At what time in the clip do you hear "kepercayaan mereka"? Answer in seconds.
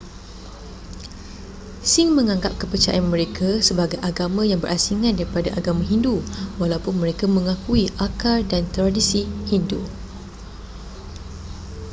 2.61-3.49